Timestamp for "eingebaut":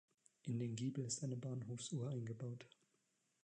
2.09-2.67